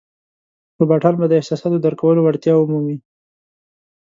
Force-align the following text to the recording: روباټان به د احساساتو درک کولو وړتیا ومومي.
روباټان 0.79 1.15
به 1.19 1.25
د 1.29 1.33
احساساتو 1.39 1.77
درک 1.83 1.97
کولو 2.01 2.21
وړتیا 2.23 2.53
ومومي. 2.57 2.97